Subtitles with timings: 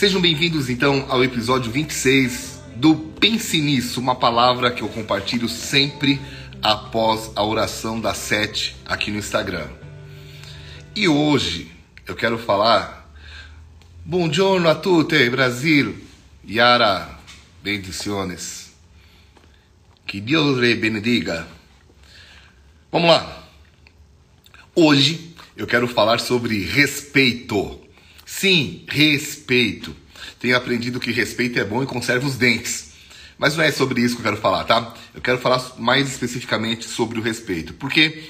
[0.00, 6.18] Sejam bem-vindos então ao episódio 26 do Pense Nisso, uma palavra que eu compartilho sempre
[6.62, 9.68] após a oração das sete aqui no Instagram.
[10.96, 11.70] E hoje
[12.06, 13.12] eu quero falar
[14.02, 15.94] Buongiorno a tutti, Brasil.
[16.48, 17.18] Yara,
[17.62, 18.72] bendiciones.
[20.06, 21.46] Que Deus lhe bendiga.
[22.90, 23.46] Vamos lá.
[24.74, 27.89] Hoje eu quero falar sobre respeito.
[28.30, 29.94] Sim, respeito.
[30.38, 32.92] Tenho aprendido que respeito é bom e conserva os dentes.
[33.36, 34.94] Mas não é sobre isso que eu quero falar, tá?
[35.12, 37.74] Eu quero falar mais especificamente sobre o respeito.
[37.74, 38.22] Porque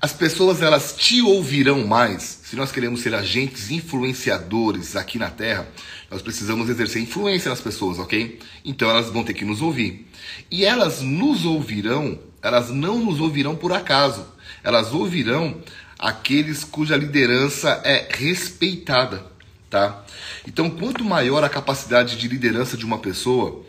[0.00, 2.40] as pessoas elas te ouvirão mais.
[2.44, 5.68] Se nós queremos ser agentes influenciadores aqui na Terra,
[6.10, 8.38] nós precisamos exercer influência nas pessoas, ok?
[8.64, 10.08] Então elas vão ter que nos ouvir.
[10.50, 14.24] E elas nos ouvirão, elas não nos ouvirão por acaso.
[14.62, 15.60] Elas ouvirão
[16.02, 19.24] aqueles cuja liderança é respeitada,
[19.72, 20.04] tá?
[20.46, 23.64] Então, quanto maior a capacidade de liderança de uma pessoa,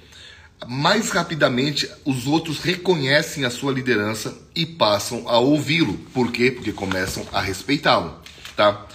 [0.68, 5.94] mais rapidamente os outros reconhecem a sua liderança e passam a ouvi-lo.
[6.14, 6.52] Por quê?
[6.52, 8.20] Porque começam a respeitá-lo,
[8.54, 8.86] tá?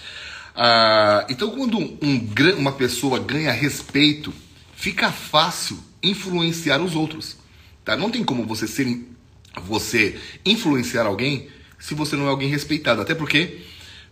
[0.55, 4.31] Ah, então, quando um, uma pessoa ganha respeito,
[4.77, 7.39] fica fácil influenciar os outros,
[7.87, 7.97] tá?
[7.97, 9.09] Não tem como você ser
[9.63, 11.49] você influenciar alguém
[11.79, 13.01] se você não é alguém respeitado.
[13.01, 13.61] Até porque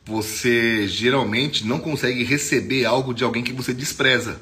[0.06, 4.40] você geralmente não consegue receber algo de alguém que você despreza.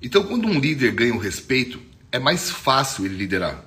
[0.00, 1.78] Então, quando um líder ganha o respeito,
[2.10, 3.62] é mais fácil ele liderar.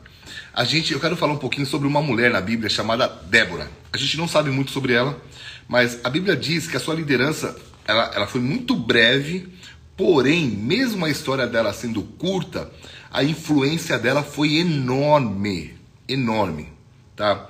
[0.51, 3.69] A gente, eu quero falar um pouquinho sobre uma mulher na Bíblia chamada Débora.
[3.93, 5.21] A gente não sabe muito sobre ela,
[5.67, 9.47] mas a Bíblia diz que a sua liderança ela, ela foi muito breve,
[9.95, 12.71] porém, mesmo a história dela sendo curta,
[13.11, 15.75] a influência dela foi enorme,
[16.07, 16.69] enorme,
[17.15, 17.47] tá?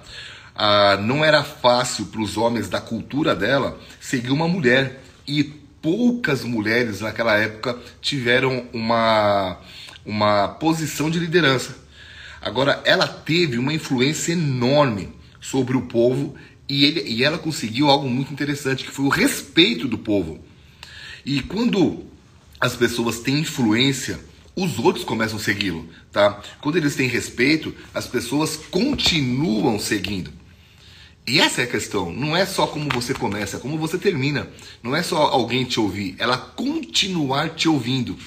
[0.63, 5.01] Ah, não era fácil para os homens da cultura dela seguir uma mulher.
[5.27, 9.57] E poucas mulheres naquela época tiveram uma,
[10.05, 11.75] uma posição de liderança.
[12.39, 16.35] Agora, ela teve uma influência enorme sobre o povo
[16.69, 20.45] e, ele, e ela conseguiu algo muito interessante, que foi o respeito do povo.
[21.25, 22.05] E quando
[22.59, 24.19] as pessoas têm influência,
[24.55, 26.39] os outros começam a segui-lo, tá?
[26.61, 30.40] Quando eles têm respeito, as pessoas continuam seguindo.
[31.25, 32.11] E essa é a questão.
[32.11, 34.49] Não é só como você começa, é como você termina.
[34.81, 38.17] Não é só alguém te ouvir, ela continuar te ouvindo.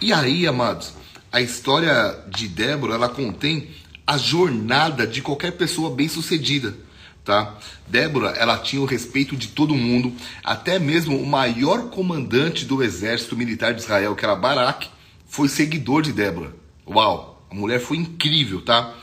[0.00, 0.92] E aí, amados,
[1.30, 3.70] a história de Débora, ela contém
[4.06, 6.76] a jornada de qualquer pessoa bem-sucedida,
[7.24, 7.58] tá?
[7.88, 10.12] Débora, ela tinha o respeito de todo mundo,
[10.44, 14.88] até mesmo o maior comandante do exército militar de Israel, que era Barak,
[15.26, 16.54] foi seguidor de Débora.
[16.86, 17.46] Uau!
[17.50, 18.94] A mulher foi incrível, tá?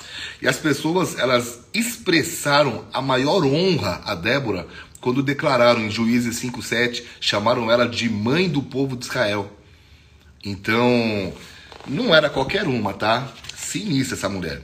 [0.41, 4.67] E as pessoas, elas expressaram a maior honra a Débora
[5.01, 9.51] quando declararam em Juízes 5:7, chamaram ela de mãe do povo de Israel.
[10.44, 11.33] Então,
[11.88, 13.31] não era qualquer uma, tá?
[13.56, 14.62] Sinistra essa mulher.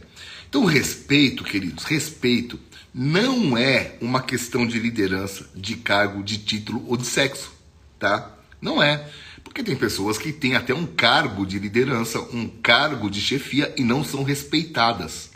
[0.48, 2.60] Então, respeito, queridos, respeito
[2.94, 7.52] não é uma questão de liderança, de cargo, de título ou de sexo,
[8.00, 8.36] tá?
[8.62, 9.08] Não é.
[9.44, 13.84] Porque tem pessoas que têm até um cargo de liderança, um cargo de chefia e
[13.84, 15.32] não são respeitadas.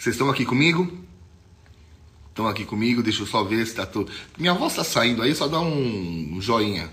[0.00, 0.90] Vocês estão aqui comigo?
[2.30, 3.02] Estão aqui comigo?
[3.02, 4.10] Deixa eu só ver se está tudo.
[4.38, 6.90] Minha voz está saindo aí, só dá um joinha.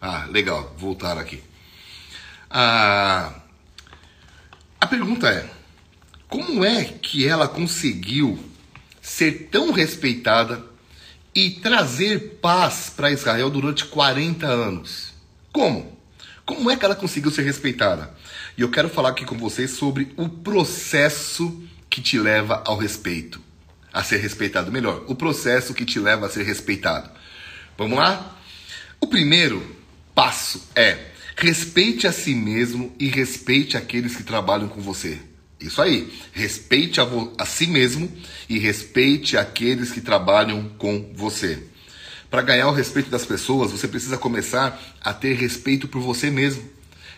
[0.00, 1.40] Ah, legal, voltar aqui.
[2.50, 3.32] Ah,
[4.80, 5.48] a pergunta é:
[6.28, 8.36] como é que ela conseguiu
[9.00, 10.66] ser tão respeitada
[11.32, 15.14] e trazer paz para Israel durante 40 anos?
[15.52, 15.96] Como?
[16.44, 18.12] Como é que ela conseguiu ser respeitada?
[18.56, 23.40] E eu quero falar aqui com vocês sobre o processo que te leva ao respeito,
[23.92, 27.10] a ser respeitado melhor, o processo que te leva a ser respeitado.
[27.76, 28.36] Vamos lá?
[29.00, 29.76] O primeiro
[30.14, 35.18] passo é respeite a si mesmo e respeite aqueles que trabalham com você.
[35.60, 37.06] Isso aí, respeite a,
[37.38, 38.10] a si mesmo
[38.48, 41.62] e respeite aqueles que trabalham com você.
[42.30, 46.62] Para ganhar o respeito das pessoas, você precisa começar a ter respeito por você mesmo.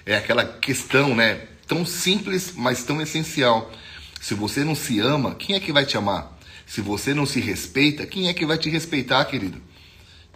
[0.07, 1.47] É aquela questão, né?
[1.67, 3.73] Tão simples, mas tão essencial.
[4.21, 6.39] Se você não se ama, quem é que vai te amar?
[6.67, 9.61] Se você não se respeita, quem é que vai te respeitar, querido?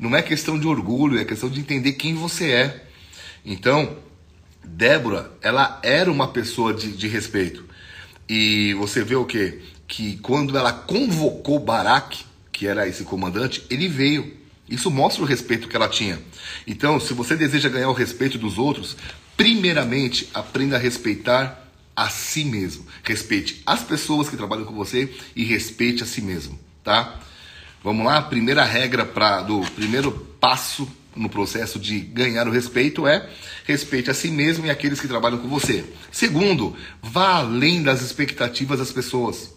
[0.01, 2.87] Não é questão de orgulho, é questão de entender quem você é.
[3.45, 3.97] Então,
[4.65, 7.65] Débora, ela era uma pessoa de, de respeito.
[8.27, 9.61] E você vê o quê?
[9.87, 14.35] Que quando ela convocou Barak, que era esse comandante, ele veio.
[14.67, 16.19] Isso mostra o respeito que ela tinha.
[16.67, 18.97] Então, se você deseja ganhar o respeito dos outros,
[19.37, 21.64] primeiramente aprenda a respeitar
[21.97, 22.87] a si mesmo.
[23.03, 27.21] Respeite as pessoas que trabalham com você e respeite a si mesmo, tá?
[27.83, 30.11] Vamos lá, primeira regra para do primeiro
[30.41, 33.29] passo no processo de ganhar o respeito é
[33.65, 35.85] respeite a si mesmo e aqueles que trabalham com você.
[36.11, 39.55] Segundo, vá além das expectativas das pessoas.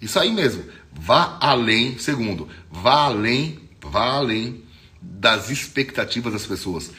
[0.00, 0.64] Isso aí mesmo.
[0.92, 4.62] Vá além, segundo, vá além, vá além
[5.00, 6.90] das expectativas das pessoas.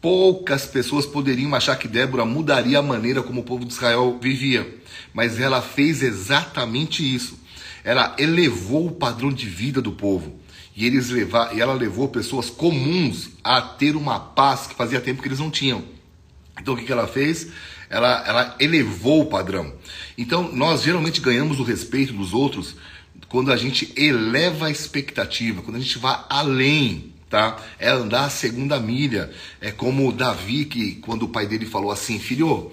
[0.00, 4.76] Poucas pessoas poderiam achar que Débora mudaria a maneira como o povo de Israel vivia,
[5.12, 7.38] mas ela fez exatamente isso.
[7.82, 10.38] Ela elevou o padrão de vida do povo.
[10.76, 15.20] E, eles levar, e ela levou pessoas comuns a ter uma paz que fazia tempo
[15.20, 15.82] que eles não tinham.
[16.60, 17.48] Então o que, que ela fez?
[17.90, 19.74] Ela, ela elevou o padrão.
[20.16, 22.76] Então nós geralmente ganhamos o respeito dos outros
[23.28, 27.56] quando a gente eleva a expectativa, quando a gente vai além, tá?
[27.78, 29.30] É andar a segunda milha.
[29.60, 32.72] É como Davi que quando o pai dele falou assim, filho,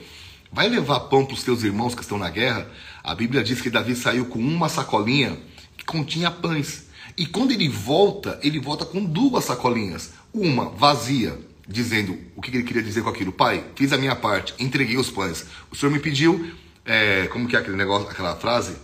[0.52, 2.70] vai levar pão para os teus irmãos que estão na guerra.
[3.04, 5.38] A Bíblia diz que Davi saiu com uma sacolinha
[5.78, 6.86] que continha pães.
[7.18, 10.14] E quando ele volta, ele volta com duas sacolinhas.
[10.34, 13.32] Uma vazia, dizendo o que ele queria dizer com aquilo.
[13.32, 15.46] Pai, fiz a minha parte, entreguei os pães.
[15.72, 16.52] O senhor me pediu,
[16.86, 18.76] é, como que é aquele negócio, aquela frase?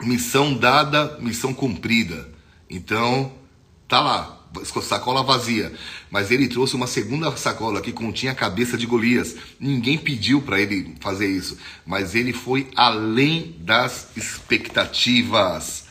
[0.00, 2.28] Missão dada, missão cumprida.
[2.68, 3.32] Então,
[3.86, 4.41] tá lá,
[4.82, 5.72] sacola vazia.
[6.10, 9.36] Mas ele trouxe uma segunda sacola que continha a cabeça de Golias.
[9.58, 15.84] Ninguém pediu para ele fazer isso, mas ele foi além das expectativas.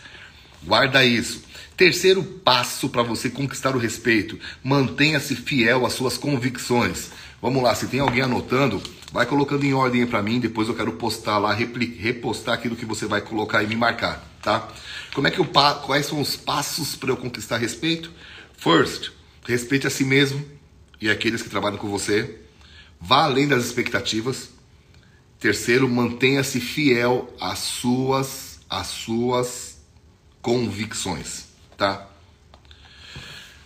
[0.63, 1.43] Guarda isso.
[1.75, 7.09] Terceiro passo para você conquistar o respeito: mantenha-se fiel às suas convicções.
[7.41, 8.79] Vamos lá, se tem alguém anotando,
[9.11, 13.07] vai colocando em ordem para mim, depois eu quero postar lá, repostar aquilo que você
[13.07, 14.67] vai colocar e me marcar, tá?
[15.11, 18.11] Como é que eu quais são os passos para eu conquistar respeito?
[18.61, 19.11] First,
[19.45, 20.45] respeite a si mesmo
[21.01, 22.39] e aqueles que trabalham com você.
[22.99, 24.51] Vá além das expectativas.
[25.39, 29.81] Terceiro, mantenha-se fiel às suas às suas
[30.41, 32.07] convicções tá?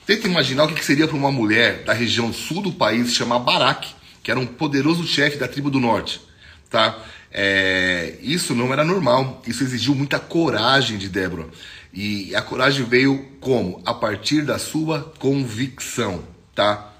[0.06, 3.94] Tenta imaginar o que seria para uma mulher da região sul do país chamar Barak,
[4.24, 6.22] que era um poderoso chefe da tribo do norte,
[6.70, 6.98] tá?
[7.30, 11.48] É, isso não era normal, isso exigiu muita coragem de Débora.
[11.96, 13.82] E a coragem veio como?
[13.86, 16.22] A partir da sua convicção,
[16.54, 16.94] tá?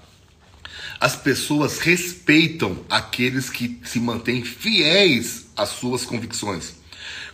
[0.98, 6.76] As pessoas respeitam aqueles que se mantêm fiéis às suas convicções.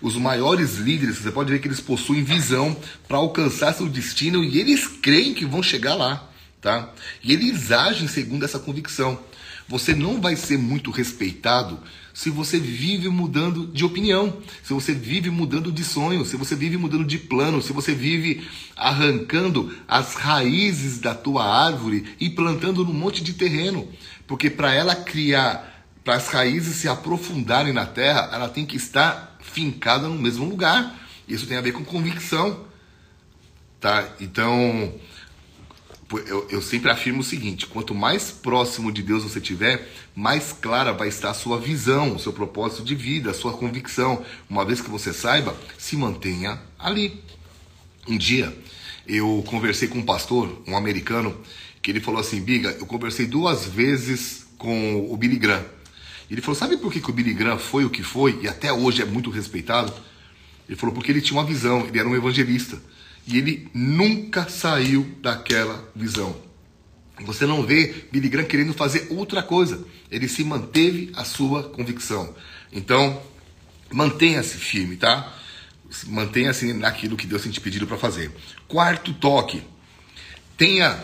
[0.01, 2.77] Os maiores líderes, você pode ver que eles possuem visão
[3.07, 6.29] para alcançar seu destino e eles creem que vão chegar lá,
[6.61, 6.93] tá?
[7.23, 9.17] E eles agem segundo essa convicção.
[9.69, 11.79] Você não vai ser muito respeitado
[12.15, 16.77] se você vive mudando de opinião, se você vive mudando de sonho, se você vive
[16.77, 22.93] mudando de plano, se você vive arrancando as raízes da tua árvore e plantando num
[22.93, 23.89] monte de terreno,
[24.27, 25.73] porque para ela criar
[26.05, 30.99] para as raízes se aprofundarem na terra, ela tem que estar fincada no mesmo lugar.
[31.29, 32.65] Isso tem a ver com convicção.
[33.81, 34.09] Tá?
[34.21, 34.93] Então,
[36.21, 40.93] eu, eu sempre afirmo o seguinte: quanto mais próximo de Deus você tiver, mais clara
[40.93, 44.25] vai estar a sua visão, o seu propósito de vida, a sua convicção.
[44.49, 47.23] Uma vez que você saiba, se mantenha ali.
[48.07, 48.57] Um dia,
[49.07, 51.37] eu conversei com um pastor, um americano,
[51.81, 55.65] que ele falou assim: Biga, eu conversei duas vezes com o Billy Graham.
[56.31, 58.73] Ele falou: Sabe por que, que o Billy Graham foi o que foi e até
[58.73, 59.93] hoje é muito respeitado?
[60.69, 62.81] Ele falou: Porque ele tinha uma visão, ele era um evangelista.
[63.27, 66.37] E ele nunca saiu daquela visão.
[67.25, 69.85] Você não vê Billy Graham querendo fazer outra coisa.
[70.11, 72.35] Ele se manteve a sua convicção.
[72.73, 73.23] Então,
[73.93, 75.33] mantenha-se firme, tá?
[76.07, 78.33] Mantenha-se naquilo que Deus tem te pedido para fazer.
[78.67, 79.63] Quarto toque:
[80.57, 80.99] tenha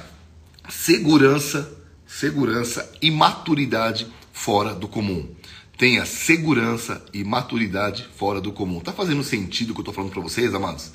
[0.68, 1.70] segurança,
[2.06, 5.28] segurança e maturidade fora do comum.
[5.76, 8.80] Tenha segurança e maturidade fora do comum.
[8.80, 10.90] Tá fazendo sentido o que eu tô falando para vocês, amados?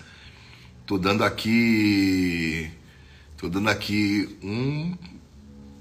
[0.85, 2.69] Tô dando aqui
[3.37, 4.95] tô dando aqui um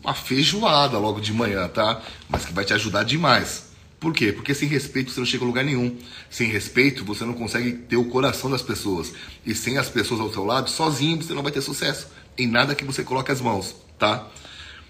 [0.03, 2.03] uma feijoada logo de manhã, tá?
[2.29, 3.71] Mas que vai te ajudar demais.
[4.01, 4.33] Por quê?
[4.33, 5.97] Porque sem respeito você não chega a lugar nenhum.
[6.29, 9.13] Sem respeito você não consegue ter o coração das pessoas.
[9.47, 12.75] E sem as pessoas ao seu lado, sozinho você não vai ter sucesso em nada
[12.75, 14.29] que você coloque as mãos, tá?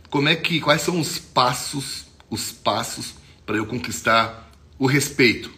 [0.09, 3.14] Como é que quais são os passos os passos
[3.45, 5.52] para eu conquistar o respeito.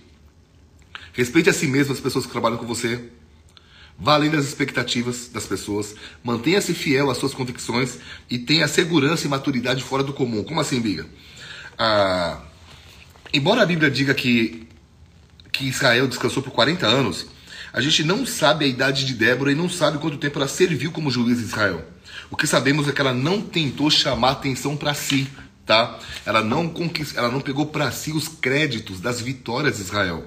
[1.13, 3.01] Respeite a si mesmo as pessoas que trabalham com você.
[3.99, 5.95] Vá além das expectativas das pessoas.
[6.23, 7.99] Mantenha-se fiel às suas convicções
[8.29, 10.43] e tenha segurança e maturidade fora do comum.
[10.43, 11.07] Como assim, Biga?
[11.79, 12.41] Ah,
[13.33, 14.67] embora a Bíblia diga que,
[15.53, 17.27] que Israel descansou por 40 anos,
[17.73, 20.91] a gente não sabe a idade de Débora e não sabe quanto tempo ela serviu
[20.91, 21.85] como juiz de Israel.
[22.31, 25.29] O que sabemos é que ela não tentou chamar atenção para si
[25.65, 25.99] tá?
[26.25, 27.17] Ela não conquist...
[27.17, 30.25] ela não pegou para si os créditos das vitórias de Israel.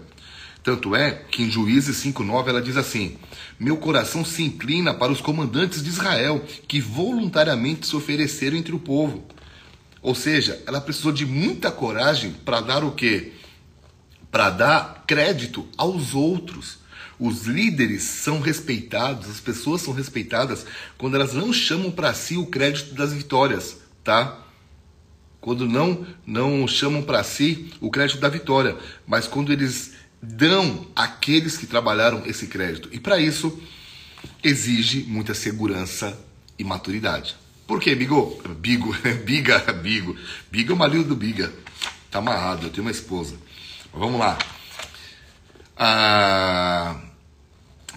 [0.68, 3.16] Tanto é que em Juízes 5,9 ela diz assim:
[3.58, 8.80] Meu coração se inclina para os comandantes de Israel, que voluntariamente se ofereceram entre o
[8.80, 9.26] povo.
[10.02, 13.32] Ou seja, ela precisou de muita coragem para dar o quê?
[14.30, 16.80] Para dar crédito aos outros.
[17.18, 20.66] Os líderes são respeitados, as pessoas são respeitadas
[20.98, 24.38] quando elas não chamam para si o crédito das vitórias, tá?
[25.40, 28.76] Quando não não chamam para si o crédito da vitória,
[29.08, 32.90] mas quando eles dão àqueles que trabalharam esse crédito.
[32.92, 33.62] E para isso
[34.44, 36.18] exige muita segurança
[36.58, 37.36] e maturidade.
[37.66, 38.42] Por quê, Bigo?
[38.60, 38.96] Bigo,
[39.26, 40.16] Biga, Bigo.
[40.52, 41.54] Biga é o marido do Biga.
[42.10, 43.36] Tá amarrado, eu tenho uma esposa.
[43.92, 44.38] Mas vamos lá.
[45.76, 47.00] Ah,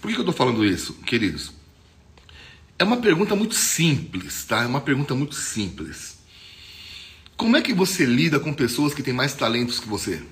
[0.01, 1.53] por que eu tô falando isso, queridos?
[2.79, 4.63] É uma pergunta muito simples, tá?
[4.63, 6.19] É uma pergunta muito simples.
[7.37, 10.23] Como é que você lida com pessoas que têm mais talentos que você?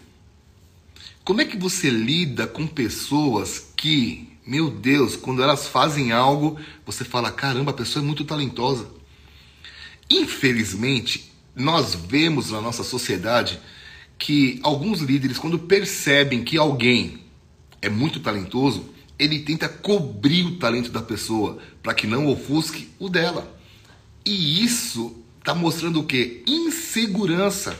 [1.28, 7.04] Como é que você lida com pessoas que, meu Deus, quando elas fazem algo, você
[7.04, 8.88] fala: caramba, a pessoa é muito talentosa.
[10.08, 13.60] Infelizmente, nós vemos na nossa sociedade
[14.18, 17.18] que alguns líderes, quando percebem que alguém
[17.82, 23.06] é muito talentoso, ele tenta cobrir o talento da pessoa para que não ofusque o
[23.06, 23.54] dela.
[24.24, 26.42] E isso está mostrando o que?
[26.46, 27.78] Insegurança,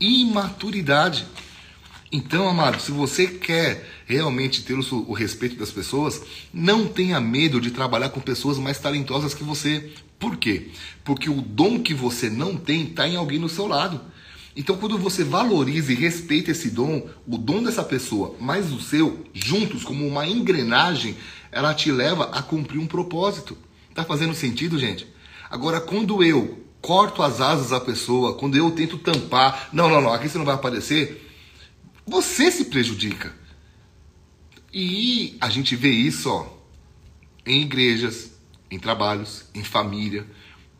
[0.00, 1.24] imaturidade.
[2.14, 6.20] Então, amado, se você quer realmente ter o, o, respeito das pessoas,
[6.52, 9.90] não tenha medo de trabalhar com pessoas mais talentosas que você.
[10.18, 10.68] Por quê?
[11.02, 13.98] Porque o dom que você não tem está em alguém no seu lado.
[14.54, 19.24] Então, quando você valoriza e respeita esse dom, o dom dessa pessoa mais o seu,
[19.32, 21.16] juntos, como uma engrenagem,
[21.50, 23.56] ela te leva a cumprir um propósito.
[23.94, 25.06] Tá fazendo sentido, gente?
[25.50, 30.12] Agora, quando eu corto as asas da pessoa, quando eu tento tampar, não, não, não,
[30.12, 31.31] aqui você não vai aparecer
[32.06, 33.32] você se prejudica.
[34.72, 36.46] E a gente vê isso ó,
[37.46, 38.32] em igrejas,
[38.70, 40.26] em trabalhos, em família.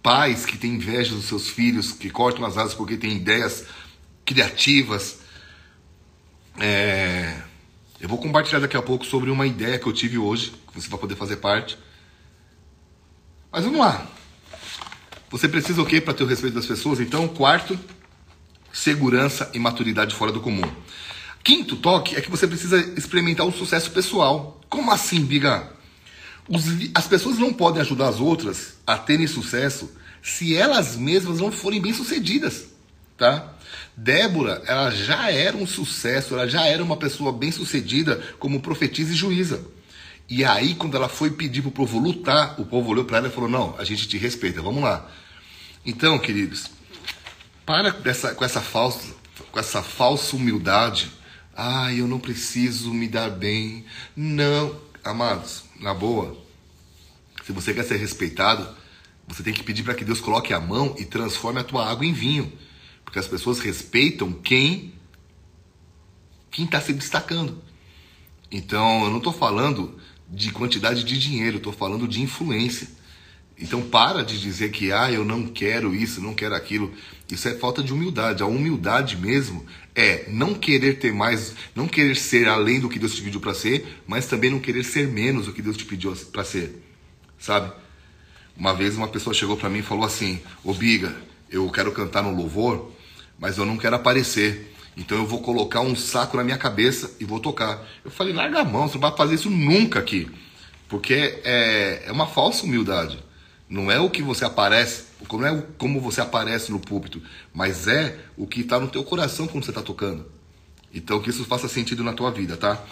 [0.02, 3.66] Pais que têm inveja dos seus filhos, que cortam as asas porque têm ideias
[4.24, 5.20] criativas.
[6.58, 7.42] É...
[8.00, 10.88] Eu vou compartilhar daqui a pouco sobre uma ideia que eu tive hoje, que você
[10.88, 11.78] vai poder fazer parte.
[13.52, 14.08] Mas vamos lá.
[15.30, 16.98] Você precisa o quê para ter o respeito das pessoas?
[16.98, 17.78] Então, quarto,
[18.72, 20.68] segurança e maturidade fora do comum.
[21.44, 24.60] Quinto toque é que você precisa experimentar o sucesso pessoal.
[24.68, 25.70] Como assim, Biga?
[26.48, 29.90] Os, as pessoas não podem ajudar as outras a terem sucesso
[30.22, 32.66] se elas mesmas não forem bem-sucedidas,
[33.18, 33.54] tá?
[33.96, 39.16] Débora, ela já era um sucesso, ela já era uma pessoa bem-sucedida como profetisa e
[39.16, 39.64] juíza.
[40.28, 43.28] E aí, quando ela foi pedir para o povo lutar, o povo olhou para ela
[43.28, 45.10] e falou: Não, a gente te respeita, vamos lá.
[45.84, 46.70] Então, queridos,
[47.66, 49.12] para dessa, com, essa falsa,
[49.50, 51.10] com essa falsa humildade
[51.56, 53.84] ah, eu não preciso me dar bem.
[54.16, 56.36] Não, amados, na boa.
[57.44, 58.68] Se você quer ser respeitado,
[59.26, 62.06] você tem que pedir para que Deus coloque a mão e transforme a tua água
[62.06, 62.52] em vinho,
[63.04, 64.94] porque as pessoas respeitam quem
[66.50, 67.62] quem está se destacando.
[68.50, 72.88] Então, eu não estou falando de quantidade de dinheiro, estou falando de influência.
[73.58, 76.92] Então para de dizer que ah, eu não quero isso, não quero aquilo.
[77.30, 78.42] Isso é falta de humildade.
[78.42, 83.14] A humildade mesmo é não querer ter mais, não querer ser além do que Deus
[83.14, 86.14] te pediu para ser, mas também não querer ser menos do que Deus te pediu
[86.32, 86.82] para ser.
[87.38, 87.72] Sabe?
[88.56, 91.14] Uma vez uma pessoa chegou para mim e falou assim: "Ô Biga,
[91.50, 92.92] eu quero cantar no louvor,
[93.38, 94.74] mas eu não quero aparecer.
[94.96, 97.86] Então eu vou colocar um saco na minha cabeça e vou tocar".
[98.04, 100.30] Eu falei: "Larga a mão, você não vai fazer isso nunca aqui".
[100.88, 103.18] Porque é, é uma falsa humildade.
[103.72, 107.22] Não é o que você aparece, não é como você aparece no púlpito,
[107.54, 110.30] mas é o que está no teu coração quando você está tocando.
[110.92, 112.84] Então que isso faça sentido na tua vida, tá?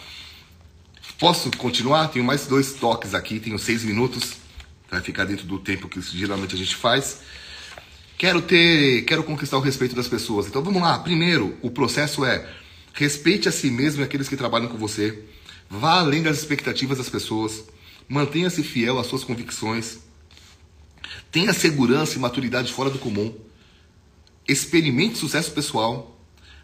[1.18, 2.08] Posso continuar?
[2.08, 4.36] Tenho mais dois toques aqui, tenho seis minutos.
[4.90, 7.20] Vai ficar dentro do tempo que geralmente a gente faz.
[8.16, 10.46] Quero ter, quero conquistar o respeito das pessoas.
[10.46, 10.98] Então vamos lá.
[11.00, 12.48] Primeiro, o processo é
[12.94, 15.24] respeite a si mesmo e aqueles que trabalham com você.
[15.68, 17.64] Vá além das expectativas das pessoas.
[18.08, 20.08] Mantenha-se fiel às suas convicções.
[21.30, 23.32] Tenha segurança e maturidade fora do comum.
[24.48, 26.18] Experimente sucesso pessoal.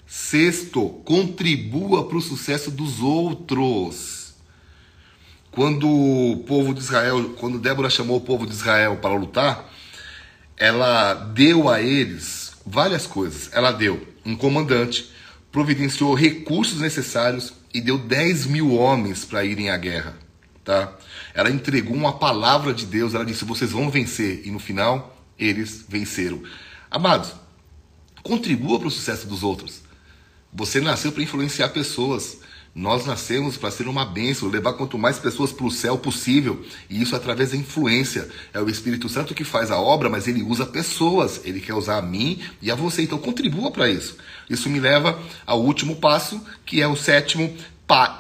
[0.07, 4.35] Sexto, contribua para o sucesso dos outros.
[5.53, 9.73] Quando o povo de Israel, quando Débora chamou o povo de Israel para lutar,
[10.57, 13.49] ela deu a eles várias coisas.
[13.53, 15.11] Ela deu um comandante,
[15.53, 20.26] providenciou recursos necessários e deu 10 mil homens para irem à guerra.
[20.67, 20.93] Tá?
[21.33, 24.43] Ela entregou uma palavra de Deus, ela disse: vocês vão vencer.
[24.45, 26.43] E no final, eles venceram.
[26.91, 27.33] Amados,
[28.21, 29.83] contribua para o sucesso dos outros.
[30.53, 32.39] Você nasceu para influenciar pessoas.
[32.75, 36.63] Nós nascemos para ser uma bênção, levar quanto mais pessoas para o céu possível.
[36.91, 38.29] E isso através da influência.
[38.53, 41.41] É o Espírito Santo que faz a obra, mas ele usa pessoas.
[41.45, 43.03] Ele quer usar a mim e a você.
[43.03, 44.17] Então contribua para isso.
[44.51, 47.57] Isso me leva ao último passo, que é o sétimo.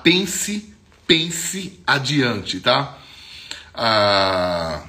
[0.04, 0.75] pense,
[1.06, 2.98] pense adiante, tá?
[3.74, 4.82] Ah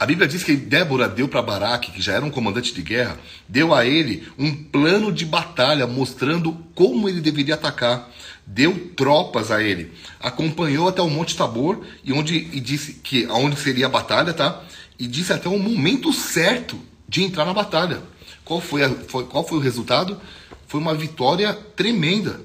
[0.00, 3.18] a Bíblia diz que Débora deu para Baraque, que já era um comandante de guerra,
[3.46, 8.10] deu a ele um plano de batalha mostrando como ele deveria atacar.
[8.46, 13.56] Deu tropas a ele, acompanhou até o Monte Tabor e onde e disse que aonde
[13.56, 14.62] seria a batalha, tá?
[14.98, 18.02] E disse até o momento certo de entrar na batalha.
[18.42, 20.18] Qual foi, a, foi, qual foi o resultado?
[20.66, 22.40] Foi uma vitória tremenda.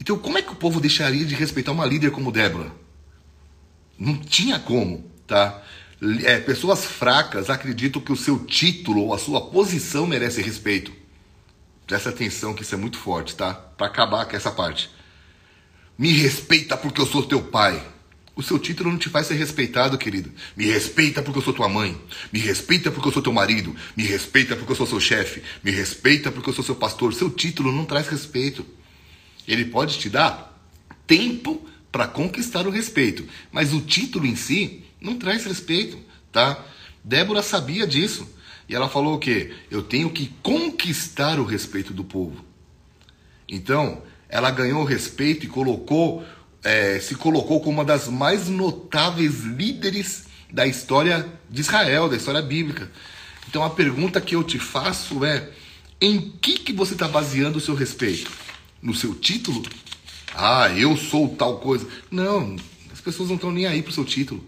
[0.00, 2.70] Então, como é que o povo deixaria de respeitar uma líder como Débora?
[3.98, 5.62] Não tinha como, tá?
[6.24, 10.92] é, pessoas fracas acreditam que o seu título ou a sua posição merece respeito.
[11.86, 13.54] Presta atenção que isso é muito forte, tá?
[13.54, 14.90] Para acabar com essa parte.
[15.96, 17.82] Me respeita porque eu sou teu pai.
[18.34, 20.30] O seu título não te faz ser respeitado, querido.
[20.54, 21.98] Me respeita porque eu sou tua mãe.
[22.30, 23.74] Me respeita porque eu sou teu marido.
[23.96, 25.42] Me respeita porque eu sou seu chefe.
[25.64, 27.14] Me respeita porque eu sou seu pastor.
[27.14, 28.66] Seu título não traz respeito.
[29.46, 30.56] Ele pode te dar
[31.06, 35.98] tempo para conquistar o respeito, mas o título em si não traz respeito,
[36.32, 36.62] tá?
[37.02, 38.28] Débora sabia disso.
[38.68, 39.54] E ela falou o quê?
[39.70, 42.44] Eu tenho que conquistar o respeito do povo.
[43.48, 46.24] Então, ela ganhou respeito e colocou,
[46.64, 52.42] é, se colocou como uma das mais notáveis líderes da história de Israel, da história
[52.42, 52.90] bíblica.
[53.48, 55.48] Então, a pergunta que eu te faço é:
[56.00, 58.30] em que, que você está baseando o seu respeito?
[58.80, 59.62] No seu título?
[60.34, 61.86] Ah, eu sou tal coisa.
[62.10, 62.56] Não,
[62.92, 64.44] as pessoas não estão nem aí para o seu título.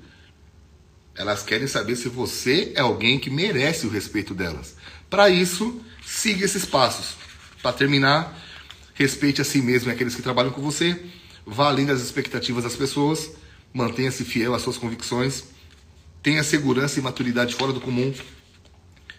[1.14, 4.76] Elas querem saber se você é alguém que merece o respeito delas.
[5.10, 7.16] Para isso, siga esses passos.
[7.60, 8.38] Para terminar,
[8.94, 11.00] respeite a si mesmo e aqueles que trabalham com você.
[11.44, 13.30] Vá além das expectativas das pessoas.
[13.72, 15.44] Mantenha-se fiel às suas convicções.
[16.22, 18.14] Tenha segurança e maturidade fora do comum.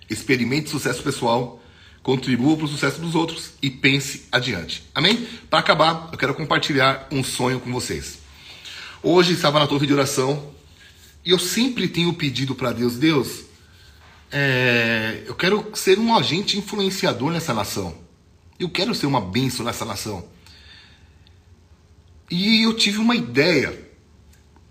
[0.10, 1.62] Experimente sucesso pessoal.
[2.02, 4.84] Contribua para o sucesso dos outros e pense adiante.
[4.96, 5.28] Amém?
[5.50, 8.20] Para acabar, eu quero compartilhar um sonho com vocês.
[9.04, 10.54] Hoje estava na torre de oração
[11.26, 13.46] e eu sempre tenho pedido para Deus, Deus,
[14.32, 17.96] é, eu quero ser um agente influenciador nessa nação.
[18.60, 20.28] Eu quero ser uma bênção nessa nação.
[22.30, 23.90] E eu tive uma ideia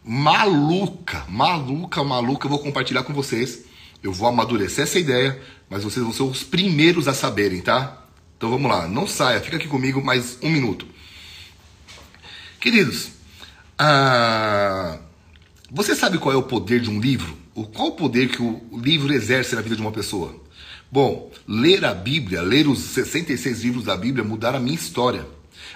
[0.04, 2.46] maluca, maluca, maluca.
[2.46, 3.64] Eu vou compartilhar com vocês.
[4.02, 8.06] Eu vou amadurecer essa ideia, mas vocês vão ser os primeiros a saberem, tá?
[8.36, 10.86] Então vamos lá, não saia, fica aqui comigo mais um minuto.
[12.60, 13.10] Queridos,
[13.76, 14.98] ah,
[15.70, 17.36] você sabe qual é o poder de um livro?
[17.74, 20.34] Qual o poder que o livro exerce na vida de uma pessoa?
[20.90, 25.26] Bom, ler a Bíblia, ler os 66 livros da Bíblia mudaram a minha história.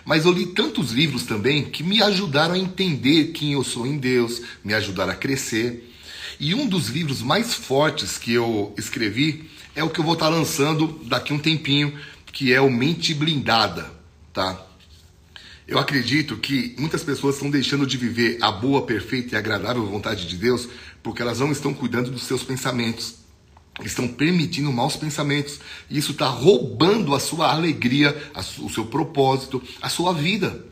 [0.04, 3.98] Mas eu li tantos livros também que me ajudaram a entender quem eu sou em
[3.98, 5.91] Deus, me ajudaram a crescer.
[6.38, 10.28] E um dos livros mais fortes que eu escrevi é o que eu vou estar
[10.28, 13.90] lançando daqui um tempinho, que é o Mente Blindada,
[14.32, 14.66] tá?
[15.66, 20.26] Eu acredito que muitas pessoas estão deixando de viver a boa, perfeita e agradável vontade
[20.26, 20.68] de Deus
[21.02, 23.14] porque elas não estão cuidando dos seus pensamentos.
[23.82, 25.60] Estão permitindo maus pensamentos.
[25.88, 28.14] E isso está roubando a sua alegria,
[28.58, 30.64] o seu propósito, a sua vida.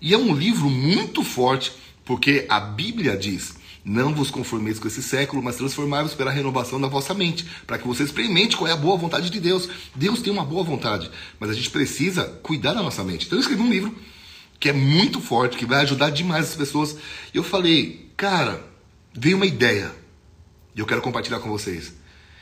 [0.00, 1.72] E é um livro muito forte,
[2.04, 6.86] porque a Bíblia diz: Não vos conformeis com esse século, mas transformai-vos pela renovação da
[6.86, 9.68] vossa mente, para que você experimente qual é a boa vontade de Deus.
[9.94, 13.26] Deus tem uma boa vontade, mas a gente precisa cuidar da nossa mente.
[13.26, 13.94] Então eu escrevi um livro
[14.60, 16.96] que é muito forte, que vai ajudar demais as pessoas.
[17.34, 18.64] E eu falei, cara,
[19.12, 19.92] veio uma ideia.
[20.76, 21.92] E eu quero compartilhar com vocês.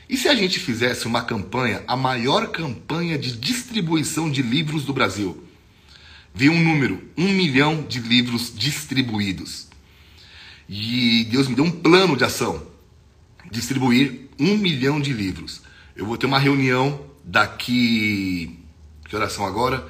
[0.07, 4.93] E se a gente fizesse uma campanha, a maior campanha de distribuição de livros do
[4.93, 5.43] Brasil?
[6.35, 9.67] Veio um número, um milhão de livros distribuídos.
[10.73, 12.65] E Deus me deu um plano de ação.
[13.51, 15.61] Distribuir um milhão de livros.
[15.97, 18.57] Eu vou ter uma reunião daqui.
[19.03, 19.85] Que oração agora?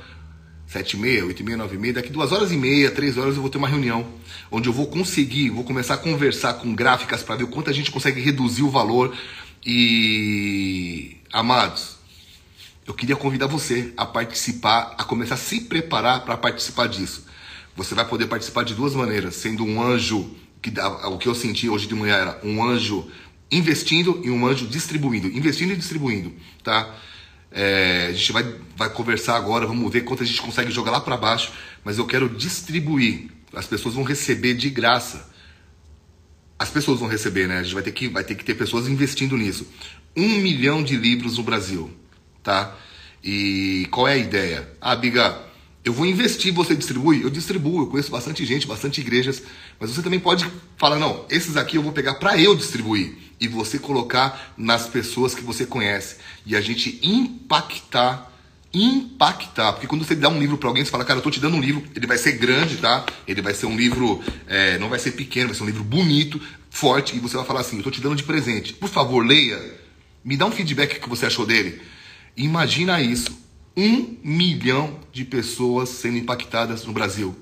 [0.65, 3.17] sete e meia, oito e meia, nove e meia, daqui duas horas e meia, três
[3.17, 4.07] horas eu vou ter uma reunião
[4.49, 7.73] onde eu vou conseguir, vou começar a conversar com gráficas para ver o quanto a
[7.73, 9.13] gente consegue reduzir o valor
[9.65, 11.97] e amados,
[12.87, 17.25] eu queria convidar você a participar, a começar a se preparar para participar disso.
[17.75, 21.67] Você vai poder participar de duas maneiras, sendo um anjo que o que eu senti
[21.67, 23.09] hoje de manhã era um anjo
[23.51, 26.95] investindo e um anjo distribuindo, investindo e distribuindo, tá?
[27.51, 31.01] É, a gente vai, vai conversar agora, vamos ver quanto a gente consegue jogar lá
[31.01, 31.51] para baixo,
[31.83, 33.29] mas eu quero distribuir.
[33.53, 35.29] As pessoas vão receber de graça.
[36.57, 37.57] As pessoas vão receber, né?
[37.57, 39.67] A gente vai ter que, vai ter, que ter pessoas investindo nisso.
[40.15, 41.91] Um milhão de livros no Brasil,
[42.41, 42.77] tá?
[43.21, 44.71] E qual é a ideia?
[44.79, 45.50] Ah, Biga,
[45.83, 47.23] Eu vou investir, você distribui?
[47.23, 49.41] Eu distribuo, eu conheço bastante gente, bastante igrejas,
[49.79, 50.45] mas você também pode
[50.77, 55.33] falar, não, esses aqui eu vou pegar para eu distribuir e você colocar nas pessoas
[55.33, 58.31] que você conhece e a gente impactar
[58.73, 61.41] impactar, porque quando você dá um livro para alguém, você fala, cara, eu tô te
[61.41, 63.05] dando um livro, ele vai ser grande, tá?
[63.27, 66.39] Ele vai ser um livro, é, não vai ser pequeno, vai ser um livro bonito,
[66.69, 69.59] forte, e você vai falar assim, eu tô te dando de presente, por favor, leia,
[70.23, 71.81] me dá um feedback que você achou dele.
[72.37, 73.37] Imagina isso,
[73.75, 77.35] um milhão de pessoas sendo impactadas no Brasil.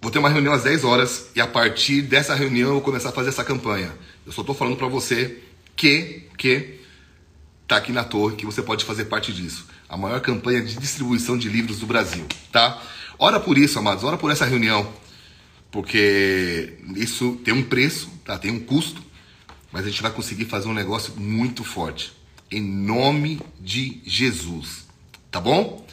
[0.00, 3.08] Vou ter uma reunião às 10 horas e a partir dessa reunião eu vou começar
[3.08, 3.92] a fazer essa campanha.
[4.24, 5.38] Eu só estou falando para você
[5.74, 6.78] que que
[7.66, 9.66] tá aqui na torre que você pode fazer parte disso.
[9.88, 12.80] A maior campanha de distribuição de livros do Brasil, tá?
[13.18, 14.88] Ora por isso, amados, ora por essa reunião,
[15.70, 18.38] porque isso tem um preço, tá?
[18.38, 19.02] Tem um custo,
[19.72, 22.17] mas a gente vai conseguir fazer um negócio muito forte
[22.50, 24.86] em nome de Jesus.
[25.30, 25.84] Tá bom?